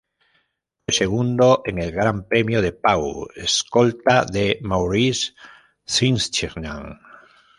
[0.83, 5.33] Fue segundo en el Gran Premio de Pau, escolta de Maurice
[5.85, 6.97] Trintignant.